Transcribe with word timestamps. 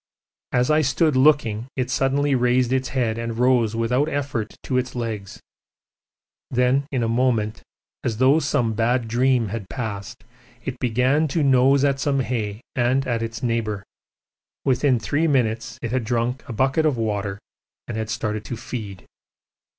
As 0.51 0.71
I 0.71 0.81
stood 0.81 1.15
looking 1.15 1.67
it 1.75 1.91
suddenly 1.91 2.33
raised 2.33 2.73
its 2.73 2.87
head 2.87 3.19
and 3.19 3.37
rose 3.37 3.75
without 3.75 4.09
effort 4.09 4.55
to 4.63 4.79
its 4.79 4.95
legs; 4.95 5.39
then 6.49 6.87
in 6.91 7.03
a 7.03 7.07
moment, 7.07 7.61
as 8.03 8.17
though 8.17 8.39
some 8.39 8.73
bad 8.73 9.07
dream 9.07 9.49
had 9.49 9.69
passed, 9.69 10.23
it 10.65 10.79
began 10.79 11.27
to 11.27 11.43
nose 11.43 11.83
at 11.83 11.99
some 11.99 12.21
hay 12.21 12.61
and 12.75 13.05
at 13.05 13.21
its 13.21 13.43
neighbour. 13.43 13.83
Within 14.65 14.97
three 14.99 15.27
minutes 15.27 15.77
it 15.83 15.91
had 15.91 16.03
drunk 16.03 16.43
a 16.49 16.51
bucket 16.53 16.87
of 16.87 16.97
water 16.97 17.37
and 17.87 17.95
had 17.95 18.09
started 18.09 18.43
to 18.45 18.57
feed. 18.57 19.05